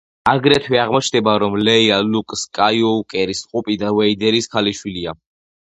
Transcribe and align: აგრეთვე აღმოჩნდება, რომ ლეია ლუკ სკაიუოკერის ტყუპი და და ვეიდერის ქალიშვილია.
აგრეთვე 0.29 0.79
აღმოჩნდება, 0.83 1.35
რომ 1.43 1.57
ლეია 1.67 1.99
ლუკ 2.07 2.35
სკაიუოკერის 2.45 3.45
ტყუპი 3.47 3.79
და 3.85 3.87
და 3.87 3.95
ვეიდერის 4.01 4.53
ქალიშვილია. 4.59 5.19